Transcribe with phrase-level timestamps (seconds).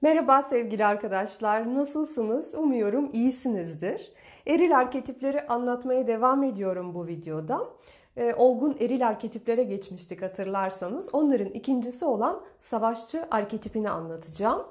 [0.00, 2.54] Merhaba sevgili arkadaşlar, nasılsınız?
[2.54, 4.12] Umuyorum iyisinizdir.
[4.46, 7.68] Eril arketipleri anlatmaya devam ediyorum bu videoda.
[8.16, 11.14] Ee, olgun eril arketiplere geçmiştik hatırlarsanız.
[11.14, 14.66] Onların ikincisi olan savaşçı arketipini anlatacağım.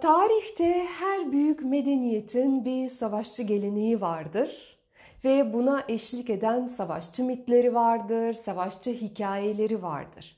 [0.00, 4.78] Tarihte her büyük medeniyetin bir savaşçı geleneği vardır.
[5.24, 10.35] Ve buna eşlik eden savaşçı mitleri vardır, savaşçı hikayeleri vardır.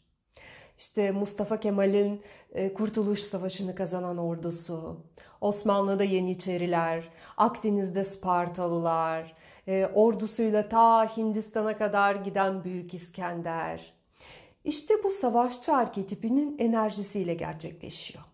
[0.79, 2.21] İşte Mustafa Kemal'in
[2.53, 4.97] e, Kurtuluş Savaşı'nı kazanan ordusu,
[5.41, 9.35] Osmanlı'da Yeniçeriler, Akdeniz'de Spartalılar,
[9.69, 13.95] e, ordusuyla ta Hindistan'a kadar giden Büyük İskender.
[14.65, 18.25] İşte bu savaşçı arketipinin enerjisiyle gerçekleşiyor.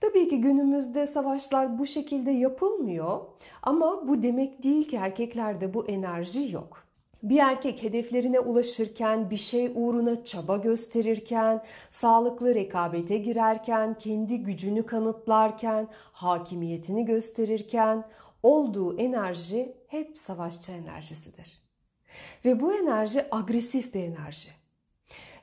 [0.00, 3.20] Tabii ki günümüzde savaşlar bu şekilde yapılmıyor
[3.62, 6.87] ama bu demek değil ki erkeklerde bu enerji yok.
[7.22, 15.88] Bir erkek hedeflerine ulaşırken, bir şey uğruna çaba gösterirken, sağlıklı rekabete girerken, kendi gücünü kanıtlarken,
[16.12, 18.04] hakimiyetini gösterirken
[18.42, 21.58] olduğu enerji hep savaşçı enerjisidir.
[22.44, 24.50] Ve bu enerji agresif bir enerji.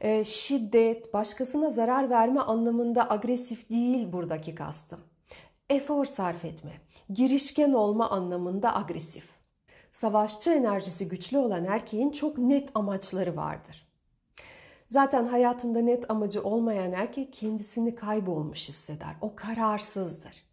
[0.01, 4.99] E, şiddet, başkasına zarar verme anlamında agresif değil buradaki kastım.
[5.69, 6.71] Efor sarf etme,
[7.09, 9.34] girişken olma anlamında agresif.
[9.95, 13.87] Savaşçı enerjisi güçlü olan erkeğin çok net amaçları vardır.
[14.87, 19.15] Zaten hayatında net amacı olmayan erkek kendisini kaybolmuş hisseder.
[19.21, 20.43] O kararsızdır.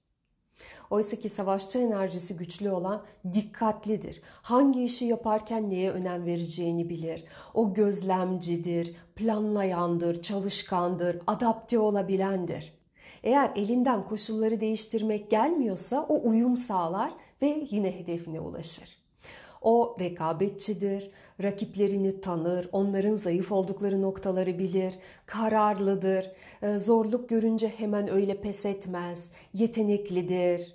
[0.90, 3.02] Oysa ki savaşçı enerjisi güçlü olan
[3.34, 4.22] dikkatlidir.
[4.42, 7.24] Hangi işi yaparken neye önem vereceğini bilir.
[7.54, 12.72] O gözlemcidir, planlayandır, çalışkandır, adapte olabilendir.
[13.22, 19.01] Eğer elinden koşulları değiştirmek gelmiyorsa o uyum sağlar ve yine hedefine ulaşır.
[19.62, 21.10] O rekabetçidir,
[21.42, 26.32] rakiplerini tanır, onların zayıf oldukları noktaları bilir, kararlıdır,
[26.62, 30.74] e, zorluk görünce hemen öyle pes etmez, yeteneklidir.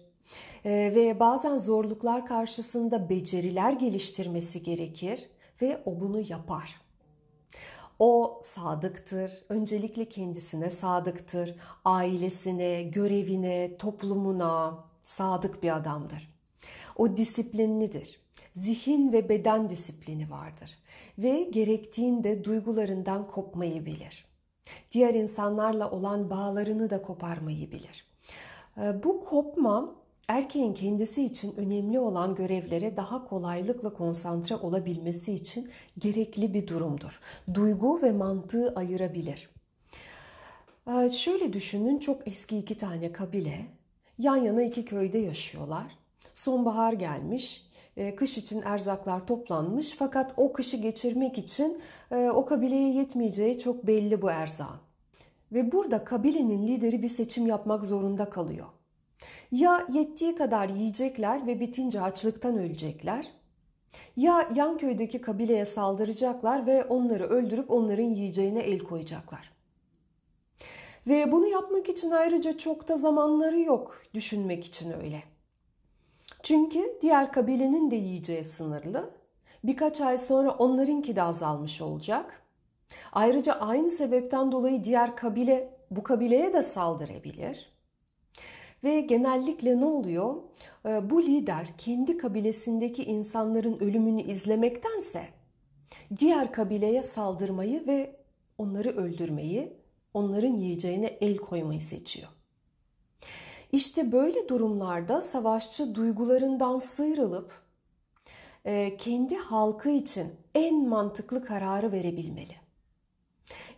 [0.65, 5.29] E, ve bazen zorluklar karşısında beceriler geliştirmesi gerekir
[5.61, 6.81] ve o bunu yapar.
[7.99, 16.33] O sadıktır, öncelikle kendisine sadıktır, ailesine, görevine, toplumuna sadık bir adamdır.
[16.95, 18.26] O disiplinlidir
[18.57, 20.77] zihin ve beden disiplini vardır
[21.17, 24.25] ve gerektiğinde duygularından kopmayı bilir.
[24.91, 28.05] Diğer insanlarla olan bağlarını da koparmayı bilir.
[28.77, 29.95] Ee, bu kopma
[30.27, 35.69] erkeğin kendisi için önemli olan görevlere daha kolaylıkla konsantre olabilmesi için
[35.99, 37.19] gerekli bir durumdur.
[37.53, 39.49] Duygu ve mantığı ayırabilir.
[40.87, 43.65] Ee, şöyle düşünün çok eski iki tane kabile
[44.17, 45.97] yan yana iki köyde yaşıyorlar.
[46.33, 47.66] Sonbahar gelmiş,
[48.15, 51.81] kış için erzaklar toplanmış fakat o kışı geçirmek için
[52.11, 54.79] e, o kabileye yetmeyeceği çok belli bu erzağın.
[55.51, 58.67] Ve burada kabilenin lideri bir seçim yapmak zorunda kalıyor.
[59.51, 63.31] Ya yettiği kadar yiyecekler ve bitince açlıktan ölecekler
[64.15, 69.51] ya yan köydeki kabileye saldıracaklar ve onları öldürüp onların yiyeceğine el koyacaklar.
[71.07, 75.23] Ve bunu yapmak için ayrıca çok da zamanları yok düşünmek için öyle.
[76.47, 79.09] Çünkü diğer kabilenin de yiyeceği sınırlı.
[79.63, 82.41] Birkaç ay sonra onlarınki de azalmış olacak.
[83.13, 87.71] Ayrıca aynı sebepten dolayı diğer kabile bu kabileye de saldırabilir.
[88.83, 90.35] Ve genellikle ne oluyor?
[90.85, 95.23] Ee, bu lider kendi kabilesindeki insanların ölümünü izlemektense
[96.19, 98.15] diğer kabileye saldırmayı ve
[98.57, 99.73] onları öldürmeyi,
[100.13, 102.36] onların yiyeceğine el koymayı seçiyor.
[103.71, 107.53] İşte böyle durumlarda savaşçı duygularından sıyrılıp
[108.65, 112.55] e, kendi halkı için en mantıklı kararı verebilmeli.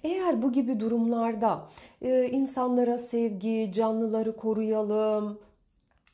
[0.03, 1.69] Eğer bu gibi durumlarda
[2.01, 5.39] e, insanlara sevgi, canlıları koruyalım,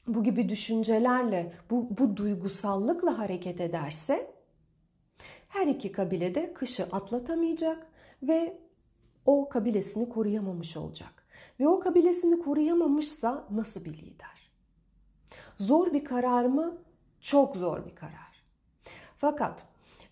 [0.07, 4.31] bu gibi düşüncelerle, bu, bu duygusallıkla hareket ederse
[5.49, 7.87] her iki kabile de kışı atlatamayacak
[8.23, 8.57] ve
[9.25, 11.24] o kabilesini koruyamamış olacak
[11.59, 14.51] ve o kabilesini koruyamamışsa nasıl bir lider?
[15.57, 16.77] Zor bir karar mı?
[17.21, 18.43] Çok zor bir karar.
[19.17, 19.65] Fakat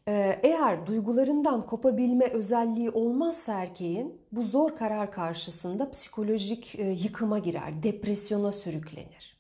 [0.08, 7.84] e, eğer duygularından kopabilme özelliği olmazsa erkeğin bu zor karar karşısında psikolojik e, yıkıma girer,
[7.84, 9.34] depresyona sürüklenir.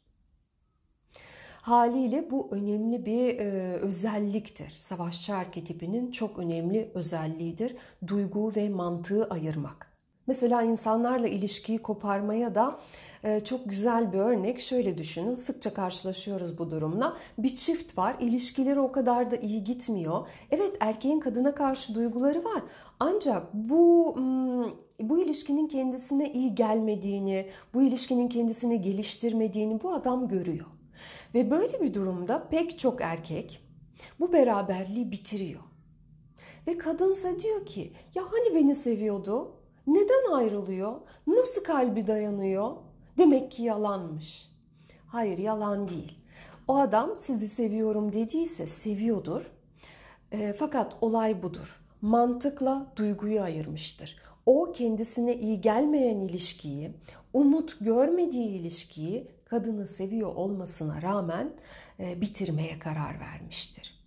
[1.61, 4.75] Haliyle bu önemli bir e, özelliktir.
[4.79, 7.75] Savaşçı arketipinin çok önemli özelliğidir.
[8.07, 9.92] Duygu ve mantığı ayırmak.
[10.27, 12.79] Mesela insanlarla ilişkiyi koparmaya da
[13.23, 14.59] e, çok güzel bir örnek.
[14.59, 17.17] Şöyle düşünün, sıkça karşılaşıyoruz bu durumla.
[17.37, 20.27] Bir çift var, ilişkileri o kadar da iyi gitmiyor.
[20.51, 22.63] Evet, erkeğin kadına karşı duyguları var.
[22.99, 24.63] Ancak bu hmm,
[25.09, 30.65] bu ilişkinin kendisine iyi gelmediğini, bu ilişkinin kendisini geliştirmediğini bu adam görüyor.
[31.33, 33.63] Ve böyle bir durumda pek çok erkek
[34.19, 35.61] bu beraberliği bitiriyor.
[36.67, 39.62] Ve kadınsa diyor ki ya hani beni seviyordu?
[39.87, 40.95] Neden ayrılıyor?
[41.27, 42.71] Nasıl kalbi dayanıyor?
[43.17, 44.49] Demek ki yalanmış.
[45.07, 46.19] Hayır yalan değil.
[46.67, 49.51] O adam sizi seviyorum dediyse seviyordur.
[50.31, 51.83] E, fakat olay budur.
[52.01, 54.17] Mantıkla duyguyu ayırmıştır.
[54.45, 56.91] O kendisine iyi gelmeyen ilişkiyi,
[57.33, 61.53] umut görmediği ilişkiyi kadını seviyor olmasına rağmen
[61.99, 64.03] e, bitirmeye karar vermiştir.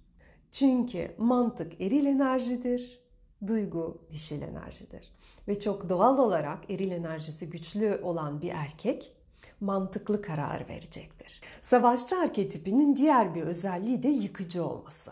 [0.53, 3.01] Çünkü mantık eril enerjidir,
[3.47, 5.16] duygu dişil enerjidir.
[5.49, 9.13] Ve çok doğal olarak eril enerjisi güçlü olan bir erkek
[9.61, 11.41] mantıklı karar verecektir.
[11.61, 15.11] Savaşçı arketipinin diğer bir özelliği de yıkıcı olması.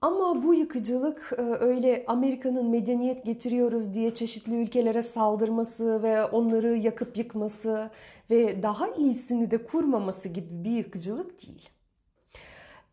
[0.00, 7.18] Ama bu yıkıcılık e, öyle Amerika'nın medeniyet getiriyoruz diye çeşitli ülkelere saldırması ve onları yakıp
[7.18, 7.90] yıkması
[8.30, 11.68] ve daha iyisini de kurmaması gibi bir yıkıcılık değil.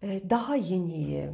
[0.04, 1.30] E, daha yeniyi,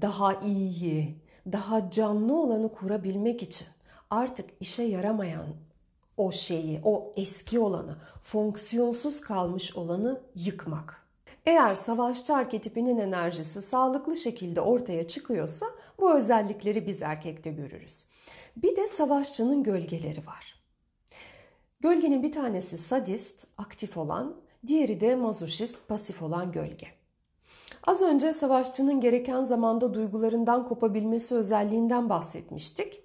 [0.00, 1.18] daha iyiyi,
[1.52, 3.66] daha canlı olanı kurabilmek için
[4.14, 5.46] artık işe yaramayan
[6.16, 11.06] o şeyi, o eski olanı, fonksiyonsuz kalmış olanı yıkmak.
[11.46, 15.66] Eğer savaşçı arketipinin enerjisi sağlıklı şekilde ortaya çıkıyorsa
[16.00, 18.06] bu özellikleri biz erkekte görürüz.
[18.56, 20.64] Bir de savaşçının gölgeleri var.
[21.80, 26.86] Gölgenin bir tanesi sadist, aktif olan, diğeri de mazoşist, pasif olan gölge.
[27.86, 33.03] Az önce savaşçının gereken zamanda duygularından kopabilmesi özelliğinden bahsetmiştik.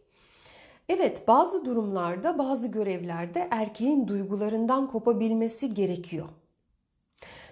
[0.89, 6.27] Evet, bazı durumlarda, bazı görevlerde erkeğin duygularından kopabilmesi gerekiyor.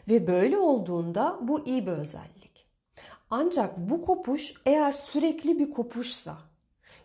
[0.10, 2.68] Ve böyle olduğunda bu iyi bir özellik.
[3.30, 6.38] Ancak bu kopuş eğer sürekli bir kopuşsa,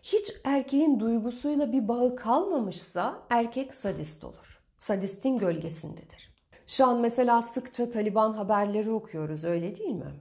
[0.03, 4.61] hiç erkeğin duygusuyla bir bağı kalmamışsa erkek sadist olur.
[4.77, 6.33] Sadistin gölgesindedir.
[6.67, 10.13] Şu an mesela sıkça Taliban haberleri okuyoruz öyle değil mi?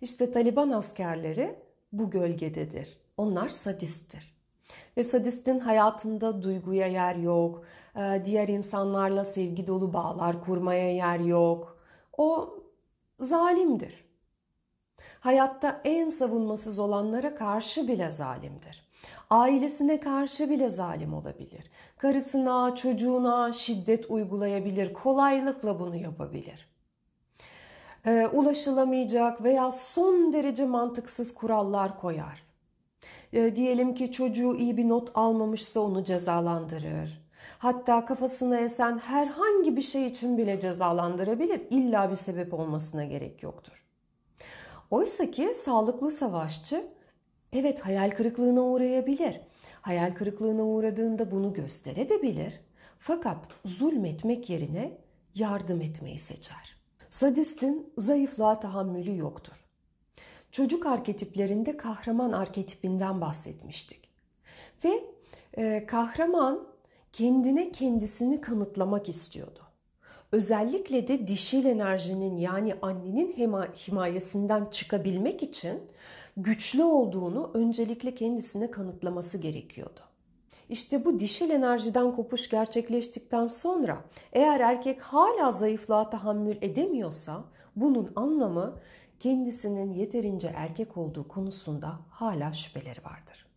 [0.00, 1.58] İşte Taliban askerleri
[1.92, 2.98] bu gölgededir.
[3.16, 4.39] Onlar sadisttir.
[4.96, 7.64] Ve sadistin hayatında duyguya yer yok,
[8.24, 11.78] diğer insanlarla sevgi dolu bağlar kurmaya yer yok,
[12.18, 12.54] o
[13.20, 14.04] zalimdir.
[15.20, 18.90] Hayatta en savunmasız olanlara karşı bile zalimdir.
[19.30, 21.70] Ailesine karşı bile zalim olabilir.
[21.96, 24.92] Karısına, çocuğuna şiddet uygulayabilir.
[24.92, 26.68] Kolaylıkla bunu yapabilir.
[28.06, 32.49] Ee, ulaşılamayacak veya son derece mantıksız kurallar koyar.
[33.32, 37.20] Ee, diyelim ki çocuğu iyi bir not almamışsa onu cezalandırır.
[37.58, 41.60] Hatta kafasına esen herhangi bir şey için bile cezalandırabilir.
[41.70, 43.84] İlla bir sebep olmasına gerek yoktur.
[44.90, 46.86] Oysa ki sağlıklı savaşçı
[47.52, 49.40] evet hayal kırıklığına uğrayabilir.
[49.80, 52.60] Hayal kırıklığına uğradığında bunu gösterebilir.
[52.98, 54.98] Fakat zulmetmek yerine
[55.34, 56.76] yardım etmeyi seçer.
[57.08, 59.69] Sadistin zayıflığa tahammülü yoktur.
[60.50, 64.10] Çocuk arketiplerinde kahraman arketipinden bahsetmiştik.
[64.84, 65.04] Ve
[65.56, 66.68] e, kahraman
[67.12, 69.60] kendine kendisini kanıtlamak istiyordu.
[70.32, 73.32] Özellikle de dişil enerjinin yani annenin
[73.88, 75.82] himayesinden çıkabilmek için
[76.36, 80.00] güçlü olduğunu öncelikle kendisine kanıtlaması gerekiyordu.
[80.68, 87.44] İşte bu dişil enerjiden kopuş gerçekleştikten sonra eğer erkek hala zayıflığa tahammül edemiyorsa
[87.76, 88.74] bunun anlamı
[89.20, 93.50] kendisinin yeterince erkek olduğu konusunda hala şüpheleri vardır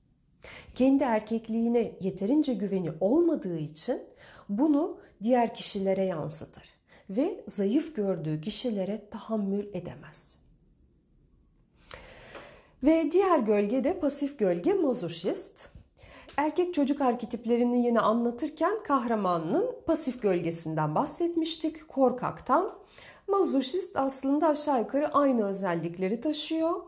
[0.75, 4.03] kendi erkekliğine yeterince güveni olmadığı için
[4.50, 6.63] bunu diğer kişilere yansıtır
[7.10, 10.38] ve zayıf gördüğü kişilere tahammül edemez.
[12.84, 15.70] Ve diğer gölge de pasif gölge mazoşist.
[16.38, 22.83] Erkek çocuk arketiplerini yine anlatırken kahramanının pasif gölgesinden bahsetmiştik, korkaktan.
[23.27, 26.82] Mazoşist aslında aşağı yukarı aynı özellikleri taşıyor.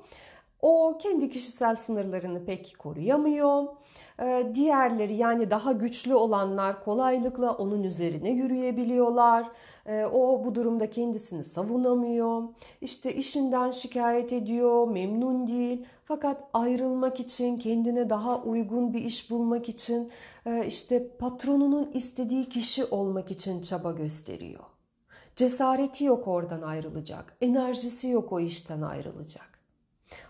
[0.62, 3.63] O kendi kişisel sınırlarını pek koruyamıyor.
[4.22, 9.48] Ee, diğerleri yani daha güçlü olanlar kolaylıkla onun üzerine yürüyebiliyorlar.
[9.86, 12.44] Ee, o bu durumda kendisini savunamıyor.
[12.82, 15.86] İşte işinden şikayet ediyor, memnun değil.
[16.06, 20.12] Fakat ayrılmak için, kendine daha uygun bir iş bulmak için,
[20.46, 24.75] e, işte patronunun istediği kişi olmak için çaba gösteriyor.
[25.36, 29.60] Cesareti yok oradan ayrılacak, enerjisi yok o işten ayrılacak.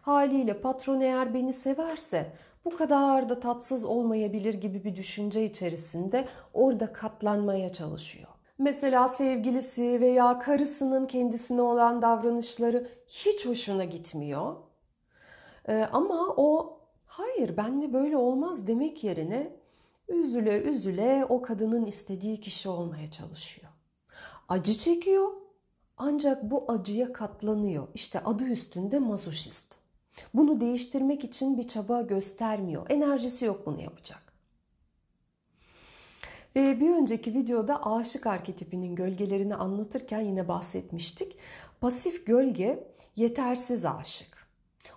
[0.02, 2.34] Haliyle patron eğer beni severse
[2.66, 8.28] bu kadar da tatsız olmayabilir gibi bir düşünce içerisinde orada katlanmaya çalışıyor.
[8.58, 14.56] Mesela sevgilisi veya karısının kendisine olan davranışları hiç hoşuna gitmiyor.
[15.70, 19.56] Ee, ama o hayır benle böyle olmaz demek yerine
[20.08, 23.75] üzüle üzüle o kadının istediği kişi olmaya çalışıyor.
[24.50, 25.28] Acı çekiyor
[25.98, 27.88] ancak bu acıya katlanıyor.
[27.94, 29.76] İşte adı üstünde mazoşist.
[30.34, 32.90] Bunu değiştirmek için bir çaba göstermiyor.
[32.90, 34.34] Enerjisi yok bunu yapacak.
[36.56, 41.38] Ve bir önceki videoda aşık arketipinin gölgelerini anlatırken yine bahsetmiştik.
[41.82, 44.48] Pasif gölge yetersiz aşık.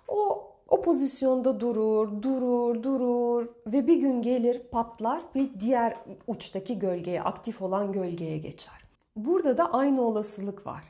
[0.07, 7.21] O o pozisyonda durur, durur, durur ve bir gün gelir patlar ve diğer uçtaki gölgeye,
[7.21, 8.88] aktif olan gölgeye geçer.
[9.15, 10.83] Burada da aynı olasılık var.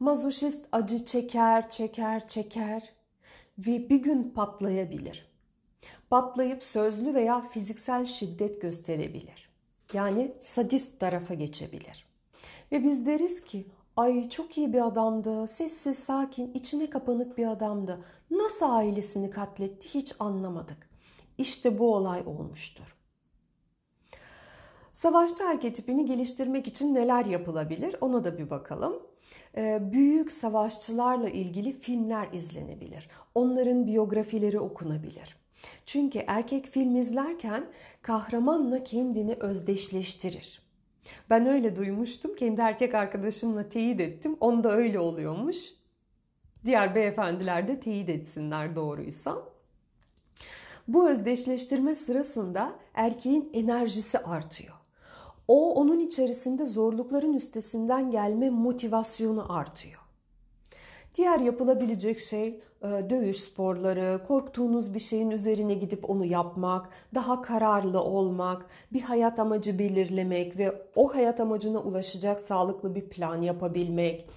[0.00, 2.92] Mazoşist acı çeker, çeker, çeker
[3.58, 5.30] ve bir gün patlayabilir.
[6.10, 9.50] Patlayıp sözlü veya fiziksel şiddet gösterebilir.
[9.92, 12.06] Yani sadist tarafa geçebilir.
[12.72, 18.04] Ve biz deriz ki ay çok iyi bir adamdı, sessiz, sakin, içine kapanık bir adamdı.
[18.30, 20.90] Nasıl ailesini katletti hiç anlamadık.
[21.38, 22.99] İşte bu olay olmuştur.
[25.00, 29.02] Savaşçı arketipini geliştirmek için neler yapılabilir ona da bir bakalım.
[29.56, 33.08] Ee, büyük savaşçılarla ilgili filmler izlenebilir.
[33.34, 35.36] Onların biyografileri okunabilir.
[35.86, 37.64] Çünkü erkek film izlerken
[38.02, 40.62] kahramanla kendini özdeşleştirir.
[41.30, 42.36] Ben öyle duymuştum.
[42.36, 44.36] Kendi erkek arkadaşımla teyit ettim.
[44.40, 45.72] Onda öyle oluyormuş.
[46.64, 49.36] Diğer beyefendiler de teyit etsinler doğruysa.
[50.88, 54.79] Bu özdeşleştirme sırasında erkeğin enerjisi artıyor.
[55.52, 60.00] O onun içerisinde zorlukların üstesinden gelme motivasyonu artıyor.
[61.14, 68.02] Diğer yapılabilecek şey e, dövüş sporları, korktuğunuz bir şeyin üzerine gidip onu yapmak, daha kararlı
[68.02, 74.30] olmak, bir hayat amacı belirlemek ve o hayat amacına ulaşacak sağlıklı bir plan yapabilmek,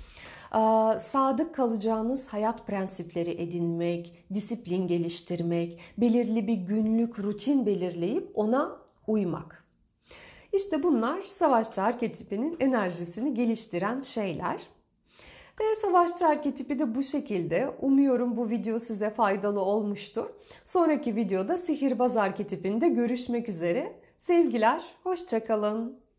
[0.55, 0.59] e,
[0.99, 8.77] sadık kalacağınız hayat prensipleri edinmek, disiplin geliştirmek, belirli bir günlük rutin belirleyip ona
[9.07, 9.62] uymak.
[10.53, 14.61] İşte bunlar savaşçı arketipinin enerjisini geliştiren şeyler.
[15.59, 17.73] Ve savaşçı arketipi de bu şekilde.
[17.81, 20.25] Umuyorum bu video size faydalı olmuştur.
[20.63, 23.95] Sonraki videoda sihirbaz arketipinde görüşmek üzere.
[24.17, 26.02] Sevgiler, hoşçakalın.